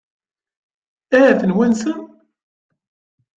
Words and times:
Ad 1.29 1.37
ten-wansen? 1.39 1.99